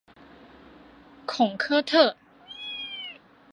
[1.27, 2.17] 孔科特。